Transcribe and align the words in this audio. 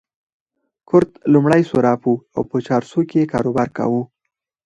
کرت 0.87 1.11
لومړی 1.33 1.61
صراف 1.71 2.01
وو 2.07 2.23
او 2.35 2.41
په 2.49 2.57
چارسو 2.67 2.99
کې 3.09 3.17
يې 3.21 3.29
کاروبار 3.33 3.69
کاوه. 3.77 4.01